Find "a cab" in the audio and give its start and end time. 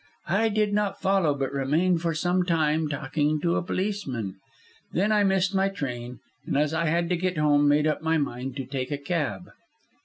8.89-9.51